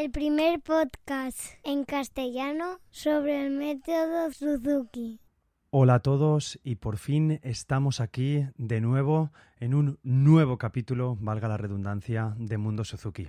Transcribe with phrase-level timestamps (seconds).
[0.00, 5.20] el primer podcast en castellano sobre el método Suzuki.
[5.68, 11.48] Hola a todos y por fin estamos aquí de nuevo en un nuevo capítulo, valga
[11.48, 13.28] la redundancia, de Mundo Suzuki.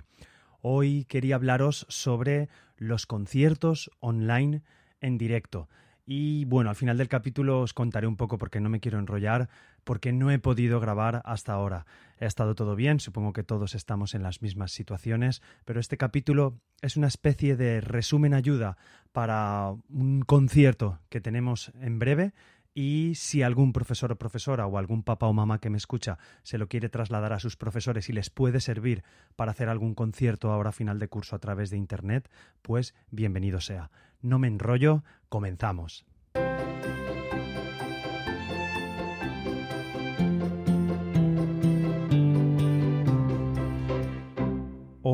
[0.62, 2.48] Hoy quería hablaros sobre
[2.78, 4.62] los conciertos online
[5.02, 5.68] en directo.
[6.04, 9.48] Y bueno, al final del capítulo os contaré un poco porque no me quiero enrollar,
[9.84, 11.86] porque no he podido grabar hasta ahora.
[12.20, 16.58] Ha estado todo bien, supongo que todos estamos en las mismas situaciones, pero este capítulo
[16.80, 18.76] es una especie de resumen ayuda
[19.12, 22.32] para un concierto que tenemos en breve
[22.74, 26.58] y si algún profesor o profesora o algún papá o mamá que me escucha se
[26.58, 29.04] lo quiere trasladar a sus profesores y les puede servir
[29.36, 32.30] para hacer algún concierto ahora a final de curso a través de Internet,
[32.62, 33.90] pues bienvenido sea.
[34.22, 36.06] No me enrollo, comenzamos.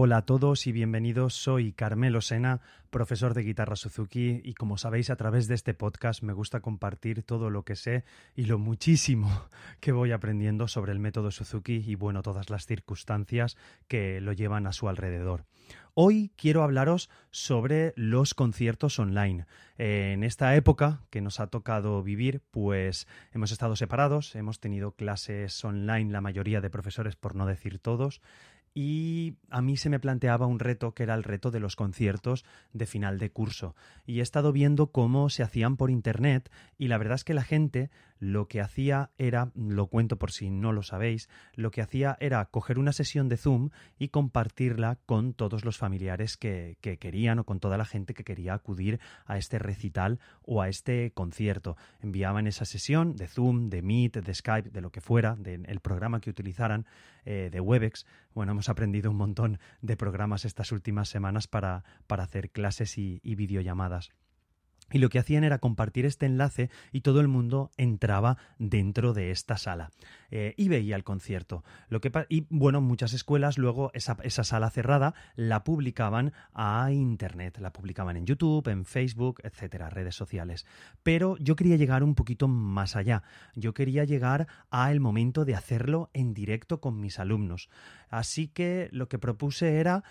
[0.00, 1.34] Hola a todos y bienvenidos.
[1.34, 6.22] Soy Carmelo Sena, profesor de guitarra Suzuki y como sabéis a través de este podcast
[6.22, 8.04] me gusta compartir todo lo que sé
[8.36, 9.28] y lo muchísimo
[9.80, 13.56] que voy aprendiendo sobre el método Suzuki y bueno, todas las circunstancias
[13.88, 15.46] que lo llevan a su alrededor.
[15.94, 19.46] Hoy quiero hablaros sobre los conciertos online.
[19.78, 25.64] en esta época que nos ha tocado vivir, pues hemos estado separados, hemos tenido clases
[25.64, 28.22] online la mayoría de profesores, por no decir todos,
[28.74, 32.44] y a mí se me planteaba un reto que era el reto de los conciertos
[32.72, 33.74] de final de curso.
[34.06, 37.44] Y he estado viendo cómo se hacían por internet y la verdad es que la
[37.44, 42.16] gente lo que hacía era, lo cuento por si no lo sabéis, lo que hacía
[42.20, 47.44] era coger una sesión de Zoom y compartirla con todos los familiares que, querían o
[47.44, 51.76] con toda la gente que quería acudir a este recital o a este concierto.
[52.00, 56.20] Enviaban esa sesión de Zoom, de Meet, de Skype, de lo que fuera, del programa
[56.20, 56.86] que utilizaran,
[57.24, 58.06] eh, de Webex.
[58.34, 63.20] Bueno, hemos aprendido un montón de programas estas últimas semanas para, para hacer clases y
[63.22, 64.10] videollamadas.
[64.90, 69.30] Y lo que hacían era compartir este enlace y todo el mundo entraba dentro de
[69.30, 69.90] esta sala
[70.30, 71.64] eh, y veía el concierto.
[71.88, 77.58] Lo que y bueno, muchas escuelas luego esa, esa, sala cerrada la publicaban a Internet,
[77.58, 80.66] la publicaban en YouTube, en Facebook, etcétera, redes sociales.
[81.02, 83.22] Pero yo quería llegar un poquito más allá.
[83.54, 87.68] Yo quería llegar al momento de hacerlo en directo con mis alumnos.
[88.08, 90.02] Así que lo que propuse era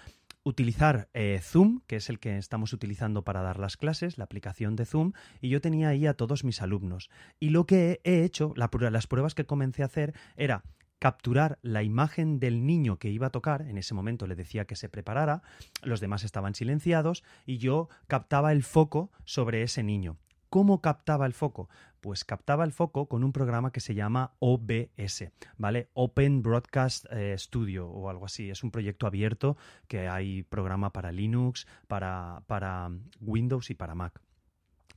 [0.47, 4.77] utilizar eh, Zoom, que es el que estamos utilizando para dar las clases, la aplicación
[4.77, 7.09] de Zoom, y yo tenía ahí a todos mis alumnos.
[7.39, 10.63] Y lo que he hecho, las pruebas que comencé a hacer era
[10.99, 14.75] capturar la imagen del niño que iba a tocar, en ese momento le decía que
[14.75, 15.43] se preparara,
[15.83, 20.17] los demás estaban silenciados y yo captaba el foco sobre ese niño.
[20.49, 21.69] ¿Cómo captaba el foco?
[21.99, 25.89] Pues captaba el foco con un programa que se llama OBS, ¿vale?
[25.93, 28.49] Open Broadcast eh, Studio o algo así.
[28.49, 34.21] Es un proyecto abierto que hay programa para Linux, para, para Windows y para Mac.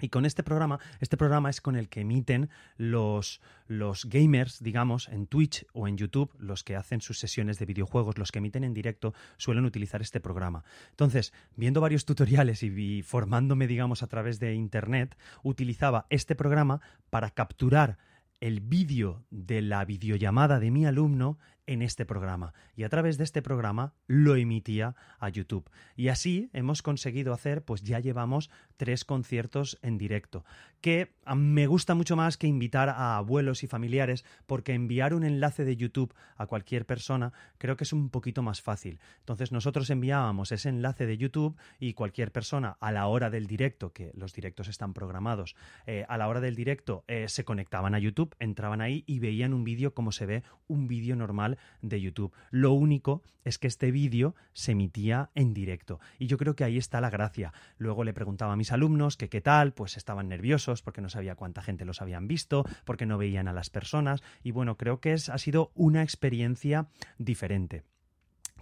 [0.00, 5.08] Y con este programa, este programa es con el que emiten los, los gamers, digamos,
[5.08, 8.64] en Twitch o en YouTube, los que hacen sus sesiones de videojuegos, los que emiten
[8.64, 10.64] en directo, suelen utilizar este programa.
[10.90, 16.80] Entonces, viendo varios tutoriales y formándome, digamos, a través de Internet, utilizaba este programa
[17.10, 17.98] para capturar
[18.40, 21.38] el vídeo de la videollamada de mi alumno
[21.70, 25.70] en este programa y a través de este programa lo emitía a YouTube.
[25.94, 30.44] Y así hemos conseguido hacer, pues ya llevamos tres conciertos en directo,
[30.80, 35.64] que me gusta mucho más que invitar a abuelos y familiares porque enviar un enlace
[35.64, 38.98] de YouTube a cualquier persona creo que es un poquito más fácil.
[39.20, 43.92] Entonces nosotros enviábamos ese enlace de YouTube y cualquier persona a la hora del directo,
[43.92, 45.54] que los directos están programados,
[45.86, 49.54] eh, a la hora del directo eh, se conectaban a YouTube, entraban ahí y veían
[49.54, 52.32] un vídeo como se ve un vídeo normal de YouTube.
[52.50, 56.78] Lo único es que este vídeo se emitía en directo y yo creo que ahí
[56.78, 57.52] está la gracia.
[57.78, 61.36] Luego le preguntaba a mis alumnos que qué tal, pues estaban nerviosos porque no sabía
[61.36, 65.12] cuánta gente los habían visto, porque no veían a las personas y bueno, creo que
[65.12, 66.88] es, ha sido una experiencia
[67.18, 67.84] diferente.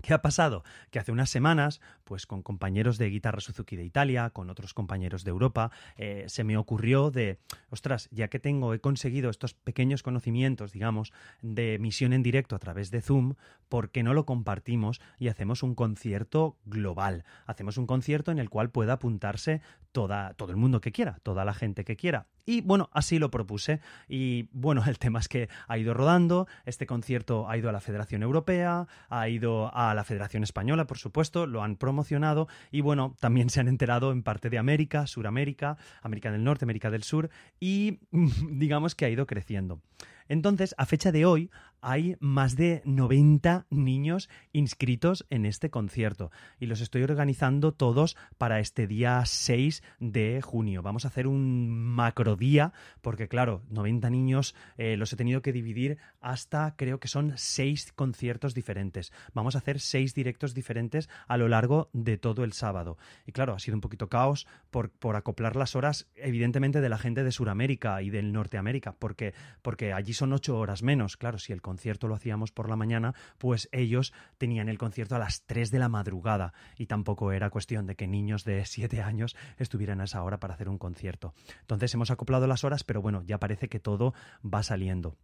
[0.03, 0.63] ¿Qué ha pasado?
[0.91, 5.25] Que hace unas semanas, pues con compañeros de guitarra Suzuki de Italia, con otros compañeros
[5.25, 7.39] de Europa, eh, se me ocurrió de,
[7.71, 11.13] ostras, ya que tengo, he conseguido estos pequeños conocimientos, digamos,
[11.43, 13.35] de emisión en directo a través de Zoom,
[13.69, 17.25] ¿por qué no lo compartimos y hacemos un concierto global?
[17.47, 19.61] Hacemos un concierto en el cual pueda apuntarse
[19.93, 22.27] toda, todo el mundo que quiera, toda la gente que quiera.
[22.47, 23.81] Y bueno, así lo propuse.
[24.09, 27.81] Y bueno, el tema es que ha ido rodando, este concierto ha ido a la
[27.81, 33.15] Federación Europea, ha ido a la Federación Española, por supuesto, lo han promocionado y bueno,
[33.21, 37.31] también se han enterado en parte de América, Suramérica, América del Norte, América del Sur
[37.61, 38.01] y
[38.51, 39.81] digamos que ha ido creciendo.
[40.29, 46.67] Entonces, a fecha de hoy, hay más de 90 niños inscritos en este concierto y
[46.67, 50.83] los estoy organizando todos para este día 6 de junio.
[50.83, 55.53] Vamos a hacer un macro día porque claro, 90 niños eh, los he tenido que
[55.53, 59.13] dividir hasta creo que son 6 conciertos diferentes.
[59.35, 62.99] Vamos a hacer 6 directos diferentes a lo largo de todo el sábado.
[63.27, 66.99] Y claro, ha sido un poquito caos por, por acoplar las horas evidentemente de la
[66.99, 71.17] gente de Sudamérica y del Norteamérica porque, porque allí son 8 horas menos.
[71.17, 75.19] Claro, si el concierto lo hacíamos por la mañana, pues ellos tenían el concierto a
[75.19, 79.37] las 3 de la madrugada y tampoco era cuestión de que niños de 7 años
[79.59, 81.35] estuvieran a esa hora para hacer un concierto.
[81.61, 85.15] Entonces hemos acoplado las horas, pero bueno, ya parece que todo va saliendo.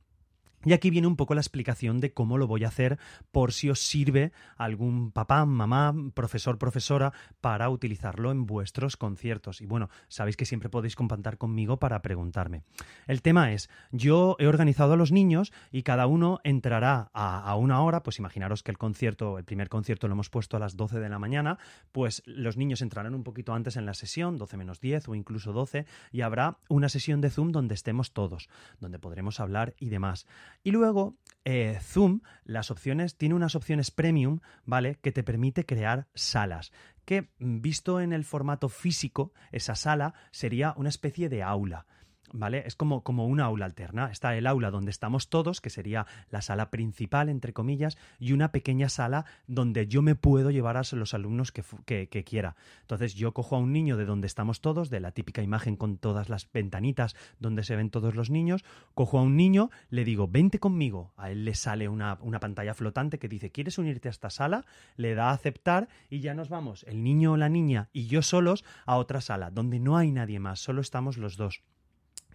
[0.64, 2.98] Y aquí viene un poco la explicación de cómo lo voy a hacer
[3.32, 9.60] por si os sirve algún papá, mamá, profesor, profesora para utilizarlo en vuestros conciertos.
[9.60, 12.62] Y bueno, sabéis que siempre podéis contar conmigo para preguntarme.
[13.06, 17.82] El tema es, yo he organizado a los niños y cada uno entrará a, una
[17.82, 20.98] hora, pues imaginaros que el concierto, el primer concierto lo hemos puesto a las 12
[20.98, 21.58] de la mañana,
[21.92, 25.52] pues los niños entrarán un poquito antes en la sesión, 12 menos 10 o incluso
[25.52, 28.48] 12, y habrá una sesión de Zoom donde estemos todos,
[28.80, 30.26] donde podremos hablar y demás.
[30.62, 34.96] Y luego, eh, Zoom, las opciones, tiene unas opciones premium, ¿vale?
[34.96, 36.72] Que te permite crear salas.
[37.04, 41.86] Que mm, visto en el formato físico, esa sala sería una especie de aula.
[42.34, 42.64] ¿Vale?
[42.66, 44.10] Es como, como una aula alterna.
[44.10, 48.50] Está el aula donde estamos todos, que sería la sala principal, entre comillas, y una
[48.52, 52.56] pequeña sala donde yo me puedo llevar a los alumnos que, que, quiera.
[52.82, 55.96] Entonces yo cojo a un niño de donde estamos todos, de la típica imagen con
[55.96, 58.64] todas las ventanitas donde se ven todos los niños,
[58.94, 61.12] cojo a un niño, le digo, vente conmigo.
[61.16, 64.64] A él le sale una, una pantalla flotante que dice, ¿quieres unirte a esta sala?
[64.96, 68.22] Le da a aceptar y ya nos vamos, el niño o la niña y yo
[68.22, 71.62] solos, a otra sala, donde no hay nadie más, solo estamos los dos.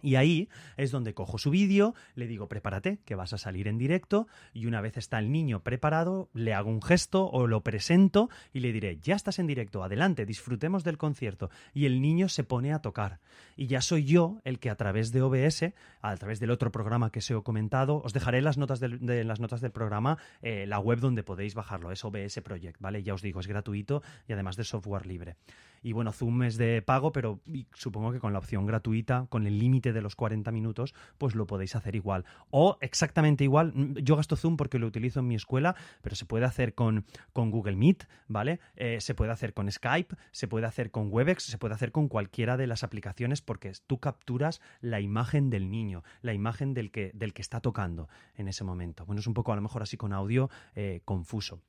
[0.02, 3.78] Y ahí es donde cojo su vídeo, le digo prepárate, que vas a salir en
[3.78, 8.28] directo, y una vez está el niño preparado, le hago un gesto o lo presento
[8.52, 11.50] y le diré, ya estás en directo, adelante, disfrutemos del concierto.
[11.74, 13.20] Y el niño se pone a tocar.
[13.56, 17.10] Y ya soy yo el que a través de OBS, a través del otro programa
[17.10, 20.66] que os he comentado, os dejaré las notas del, de las notas del programa eh,
[20.66, 23.02] la web donde podéis bajarlo, es OBS Project, ¿vale?
[23.02, 25.36] Ya os digo, es gratuito y además de software libre.
[25.82, 27.40] Y bueno, Zoom es de pago, pero
[27.74, 31.46] supongo que con la opción gratuita, con el límite de los 40 minutos, pues lo
[31.46, 32.24] podéis hacer igual.
[32.50, 36.26] O exactamente igual, mm, yo gasto Zoom porque lo utilizo en mi escuela, pero se
[36.26, 38.60] puede hacer con, con Google Meet, ¿vale?
[38.76, 42.08] Eh, se puede hacer con Skype, se puede hacer con Webex, se puede hacer con
[42.08, 47.10] cualquiera de las aplicaciones porque tú capturas la imagen del niño, la imagen del que,
[47.14, 49.06] del que está tocando en ese momento.
[49.06, 51.60] Bueno, es un poco a lo mejor así con audio eh, confuso.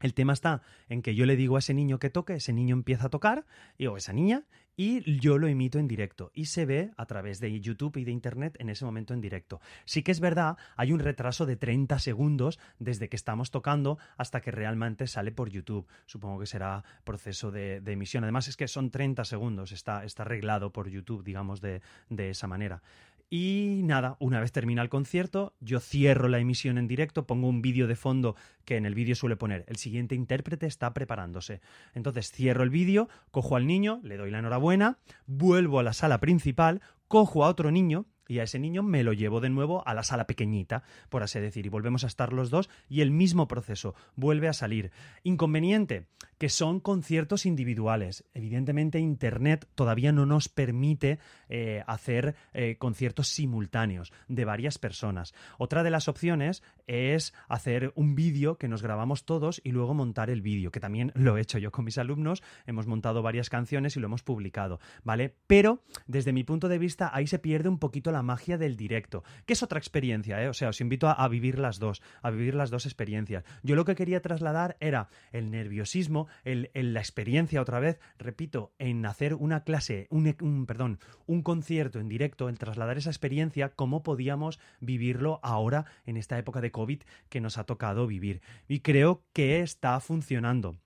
[0.00, 2.74] El tema está en que yo le digo a ese niño que toque, ese niño
[2.74, 3.46] empieza a tocar,
[3.88, 4.44] o esa niña,
[4.78, 6.30] y yo lo emito en directo.
[6.34, 9.60] Y se ve a través de YouTube y de Internet en ese momento en directo.
[9.84, 14.40] Sí que es verdad, hay un retraso de 30 segundos desde que estamos tocando hasta
[14.40, 15.88] que realmente sale por YouTube.
[16.06, 18.22] Supongo que será proceso de, emisión.
[18.22, 22.46] Además es que son 30 segundos, está, está arreglado por YouTube, digamos, de, de esa
[22.46, 22.80] manera.
[23.30, 27.60] Y nada, una vez termina el concierto, yo cierro la emisión en directo, pongo un
[27.60, 31.60] vídeo de fondo que en el vídeo suele poner, el siguiente intérprete está preparándose.
[31.92, 36.20] Entonces cierro el vídeo, cojo al niño, le doy la enhorabuena, vuelvo a la sala
[36.20, 39.94] principal, cojo a otro niño, y a ese niño me lo llevo de nuevo a
[39.94, 43.48] la sala pequeñita, por así decir, y volvemos a estar los dos y el mismo
[43.48, 44.92] proceso vuelve a salir.
[45.24, 46.06] Inconveniente,
[46.38, 48.24] que son conciertos individuales.
[48.34, 51.18] Evidentemente Internet todavía no nos permite
[51.48, 55.34] eh, hacer eh, conciertos simultáneos de varias personas.
[55.58, 60.30] Otra de las opciones es hacer un vídeo que nos grabamos todos y luego montar
[60.30, 63.96] el vídeo, que también lo he hecho yo con mis alumnos, hemos montado varias canciones
[63.96, 65.34] y lo hemos publicado, ¿vale?
[65.46, 69.24] Pero desde mi punto de vista ahí se pierde un poquito la magia del directo,
[69.46, 70.48] que es otra experiencia, ¿eh?
[70.48, 73.44] O sea, os invito a vivir las dos, a vivir las dos experiencias.
[73.62, 79.04] Yo lo que quería trasladar era el nerviosismo, el, la experiencia otra vez, repito, en
[79.06, 84.58] hacer una clase, un, perdón, un concierto en directo, en trasladar esa experiencia, cómo podíamos
[84.80, 88.40] vivirlo ahora en esta época de COVID que nos ha tocado vivir.
[88.68, 90.76] Y creo que está funcionando.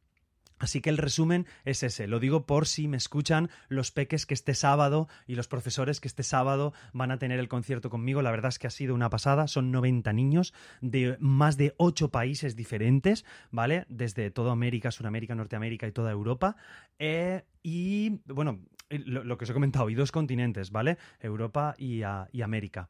[0.62, 2.06] Así que el resumen es ese.
[2.06, 6.06] Lo digo por si me escuchan los peques que este sábado y los profesores que
[6.06, 8.22] este sábado van a tener el concierto conmigo.
[8.22, 9.48] La verdad es que ha sido una pasada.
[9.48, 13.86] Son 90 niños de más de 8 países diferentes, ¿vale?
[13.88, 16.54] Desde toda América, Sudamérica, Norteamérica y toda Europa.
[17.00, 20.96] Eh, y bueno, lo, que os he comentado, y dos continentes, ¿vale?
[21.18, 22.88] Europa y, y América.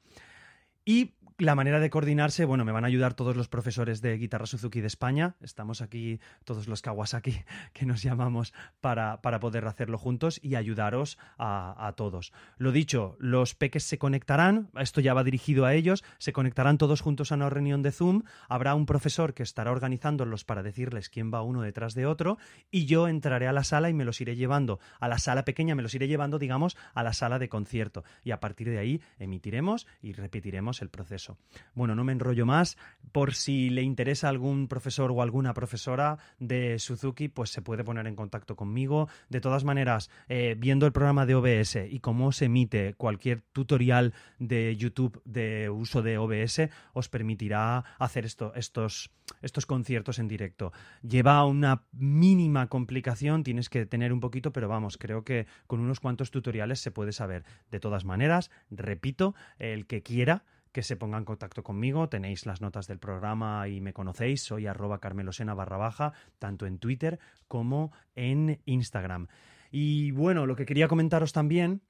[0.84, 4.46] Y la manera de coordinarse, bueno, me van a ayudar todos los profesores de guitarra
[4.46, 5.34] Suzuki de España.
[5.40, 11.18] Estamos aquí, todos los Kawasaki que nos llamamos, para, para poder hacerlo juntos y ayudaros
[11.38, 12.32] a, a, todos.
[12.58, 17.00] Lo dicho, los peques se conectarán, esto ya va dirigido a ellos, se conectarán todos
[17.00, 18.22] juntos a una reunión de Zoom.
[18.48, 22.38] Habrá un profesor que estará organizándolos para decirles quién va uno detrás de otro
[22.70, 25.74] y yo entraré a la sala y me los iré llevando a la sala pequeña,
[25.74, 28.04] me los iré llevando, digamos, a la sala de concierto.
[28.22, 31.31] Y a partir de ahí emitiremos y repetiremos el proceso.
[31.74, 32.76] Bueno, no me enrollo más.
[33.12, 38.06] Por si le interesa algún profesor o alguna profesora de Suzuki, pues se puede poner
[38.06, 39.08] en contacto conmigo.
[39.28, 44.14] De todas maneras, eh, viendo el programa de OBS y cómo se emite cualquier tutorial
[44.38, 49.10] de YouTube de uso de OBS, os permitirá hacer esto, estos,
[49.42, 50.72] estos conciertos en directo.
[51.02, 56.00] Lleva una mínima complicación, tienes que tener un poquito, pero vamos, creo que con unos
[56.00, 57.44] cuantos tutoriales se puede saber.
[57.70, 62.08] De todas maneras, repito, el que quiera que se ponga en contacto conmigo.
[62.08, 64.42] Tenéis las notas del programa y me conocéis.
[64.42, 69.28] Soy arroba carmelosena barra baja, tanto en Twitter como en Instagram.
[69.70, 71.82] Y bueno, lo que quería comentaros también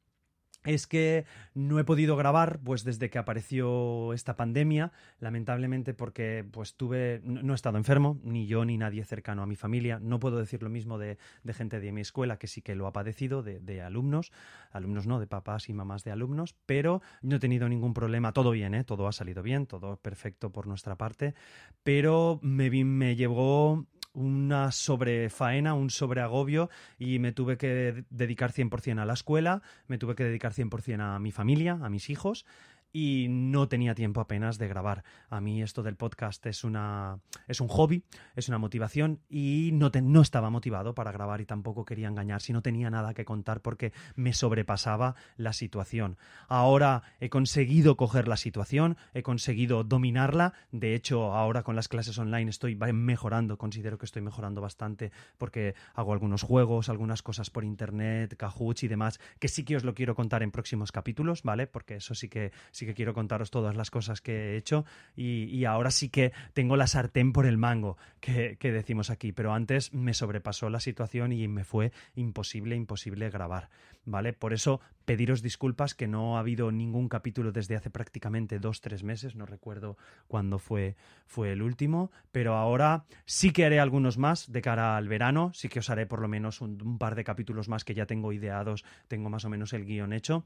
[0.65, 6.75] es que no he podido grabar pues desde que apareció esta pandemia, lamentablemente porque pues
[6.75, 10.39] tuve no, he estado enfermo, ni yo ni nadie cercano a mi familia, no puedo
[10.39, 11.19] decir lo mismo de,
[11.53, 14.33] gente de mi escuela que sí que lo ha padecido, de, alumnos,
[14.71, 18.51] alumnos no, de papás y mamás de alumnos, pero no he tenido ningún problema, todo
[18.53, 18.85] bien, ¿eh?
[18.85, 21.35] todo ha salido bien, todo perfecto por nuestra parte,
[21.83, 29.05] pero me, me llevó una sobrefaena, un sobreagobio y me tuve que dedicar 100% a
[29.05, 32.45] la escuela, me tuve que dedicar 100% a mi familia, a mis hijos
[32.93, 35.03] y no tenía tiempo apenas de grabar.
[35.31, 37.19] A mí esto del podcast es una
[37.49, 38.05] es un hobby,
[38.37, 42.53] es una motivación y no, no estaba motivado para grabar y tampoco quería engañar si
[42.53, 46.19] no tenía nada que contar porque me sobrepasaba la situación.
[46.49, 52.19] Ahora he conseguido coger la situación, he conseguido dominarla, de hecho ahora con las clases
[52.19, 57.65] online estoy mejorando, considero que estoy mejorando bastante porque hago algunos juegos, algunas cosas por
[57.65, 61.67] internet, Kahoot y demás, que sí que os lo quiero contar en próximos capítulos, ¿vale?
[61.67, 64.85] Porque eso sí que sí que quiero contaros todas las cosas que he hecho
[65.15, 69.95] y, ahora sí que tengo la sartén por el mango que, decimos aquí, pero antes
[69.95, 73.71] me sobrepasó la situación y me fue imposible, imposible grabar,
[74.05, 74.33] ¿vale?
[74.33, 79.05] Por eso pediros disculpas que no ha habido ningún capítulo desde hace prácticamente dos, tres
[79.05, 79.97] meses, no recuerdo
[80.27, 80.97] cuándo fue,
[81.27, 85.69] fue el último, pero ahora sí que haré algunos más de cara al verano, sí
[85.69, 88.85] que os haré por lo menos un par de capítulos más que ya tengo ideados,
[89.07, 90.45] tengo más o menos el guion hecho.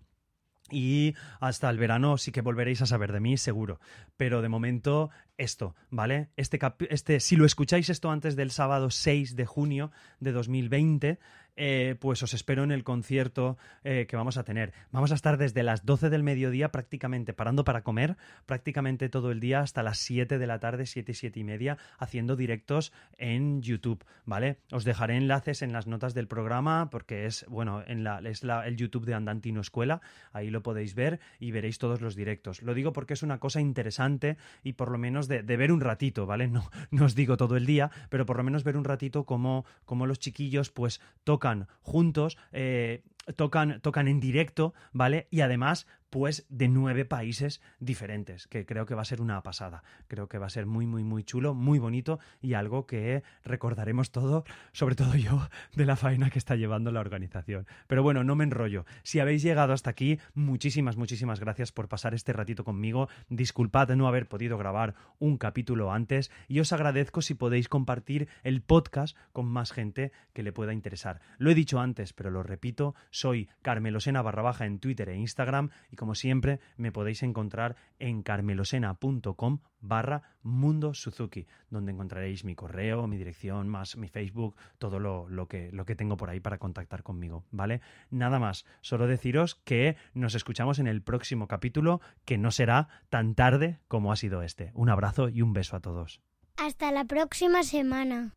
[0.70, 3.78] Y hasta el verano sí que volveréis a saber de mí, seguro.
[4.16, 6.28] Pero de momento, esto, ¿vale?
[6.36, 6.58] Este,
[6.90, 11.18] este, si lo escucháis esto antes del sábado 6 de junio de 2020,
[11.56, 14.72] eh, pues os espero en el concierto eh, que vamos a tener.
[14.92, 19.40] Vamos a estar desde las 12 del mediodía prácticamente parando para comer, prácticamente todo el
[19.40, 24.04] día hasta las 7 de la tarde, 7, 7 y media, haciendo directos en YouTube,
[24.24, 24.58] ¿vale?
[24.70, 28.66] Os dejaré enlaces en las notas del programa porque es, bueno, en la, es la,
[28.66, 32.62] el YouTube de Andantino Escuela, ahí lo podéis ver y veréis todos los directos.
[32.62, 36.26] Lo digo porque es una cosa interesante y por lo menos de, ver un ratito,
[36.26, 36.48] ¿vale?
[36.48, 39.64] No, no os digo todo el día, pero por lo menos ver un ratito cómo,
[39.86, 41.45] cómo los chiquillos pues tocan
[41.82, 43.02] juntos, eh,
[43.36, 45.26] tocan, tocan en directo, ¿vale?
[45.30, 49.82] Y además, pues de nueve países diferentes, que creo que va a ser una pasada.
[50.08, 54.12] Creo que va a ser muy, muy, muy chulo, muy bonito y algo que recordaremos
[54.12, 57.66] todo, sobre todo yo, de la faena que está llevando la organización.
[57.86, 58.86] Pero bueno, no me enrollo.
[59.02, 63.10] Si habéis llegado hasta aquí, muchísimas, muchísimas gracias por pasar este ratito conmigo.
[63.28, 68.62] Disculpad no haber podido grabar un capítulo antes y os agradezco si podéis compartir el
[68.62, 71.20] podcast con más gente que le pueda interesar.
[71.36, 75.68] Lo he dicho antes, pero lo repito, soy Carmelosena barra baja en Twitter e Instagram
[75.90, 83.08] y como siempre me podéis encontrar en carmelosena.com barra Mundo Suzuki, donde encontraréis mi correo,
[83.08, 87.02] mi dirección, más mi Facebook, todo lo, que, lo que tengo por ahí para contactar
[87.02, 87.80] conmigo, ¿vale?
[88.08, 93.34] Nada más, solo deciros que nos escuchamos en el próximo capítulo, que no será tan
[93.34, 94.70] tarde como ha sido este.
[94.74, 96.20] Un abrazo y un beso a todos.
[96.56, 98.36] Hasta la próxima semana.